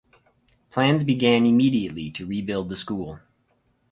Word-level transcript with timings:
Plans 0.71 1.03
began 1.03 1.45
immediately 1.45 2.09
to 2.09 2.25
rebuild 2.25 2.69
the 2.69 2.75
school. 2.75 3.19